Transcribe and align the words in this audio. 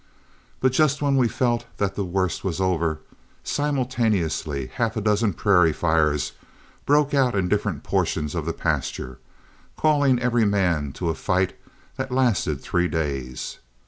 But 0.61 0.71
just 0.71 1.03
when 1.03 1.15
we 1.15 1.27
felt 1.27 1.65
that 1.77 1.93
the 1.93 2.03
worst 2.03 2.43
was 2.43 2.59
over, 2.59 3.01
simultaneously 3.43 4.65
half 4.65 4.97
a 4.97 5.01
dozen 5.01 5.33
prairie 5.33 5.73
fires 5.73 6.31
broke 6.87 7.13
out 7.13 7.35
in 7.35 7.47
different 7.47 7.83
portions 7.83 8.33
of 8.33 8.47
the 8.47 8.51
pasture, 8.53 9.19
calling 9.77 10.17
every 10.17 10.43
man 10.43 10.91
to 10.93 11.09
a 11.09 11.13
fight 11.13 11.55
that 11.97 12.11
lasted 12.11 12.61
three 12.61 12.87
days. 12.87 13.59